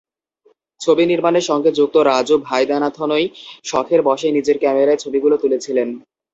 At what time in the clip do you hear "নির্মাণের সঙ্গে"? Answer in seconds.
1.05-1.69